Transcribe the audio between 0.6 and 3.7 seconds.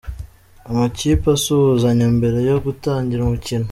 Amakipe asuhuzanya mbere yo gutangira umukino.